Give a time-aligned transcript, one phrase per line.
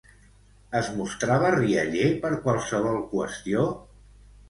[0.79, 3.73] Es mostrava rialler per qualsevol qüestió?